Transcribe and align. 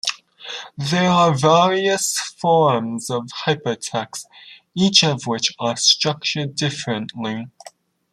There 0.77 1.11
are 1.11 1.37
various 1.37 2.17
forms 2.19 3.11
of 3.11 3.27
hypertext, 3.45 4.25
each 4.73 5.03
of 5.03 5.27
which 5.27 5.53
are 5.59 5.77
structured 5.77 6.55
differently. 6.55 7.49